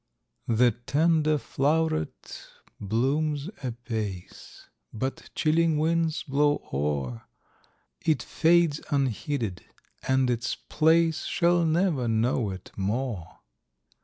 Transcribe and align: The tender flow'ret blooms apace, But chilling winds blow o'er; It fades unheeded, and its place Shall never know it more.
The 0.47 0.71
tender 0.71 1.37
flow'ret 1.37 2.47
blooms 2.79 3.51
apace, 3.61 4.67
But 4.91 5.29
chilling 5.35 5.77
winds 5.77 6.23
blow 6.23 6.67
o'er; 6.73 7.25
It 8.03 8.23
fades 8.23 8.81
unheeded, 8.89 9.63
and 10.07 10.27
its 10.31 10.55
place 10.55 11.25
Shall 11.25 11.65
never 11.65 12.07
know 12.07 12.49
it 12.49 12.71
more. 12.75 13.41